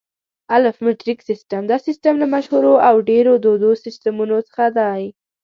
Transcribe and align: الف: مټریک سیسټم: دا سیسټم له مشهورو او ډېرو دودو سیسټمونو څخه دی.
الف: 0.55 0.75
مټریک 0.85 1.19
سیسټم: 1.29 1.61
دا 1.71 1.77
سیسټم 1.87 2.13
له 2.21 2.27
مشهورو 2.35 2.73
او 2.87 2.95
ډېرو 3.09 3.31
دودو 3.43 3.71
سیسټمونو 3.85 4.37
څخه 4.47 4.65
دی. 4.79 5.01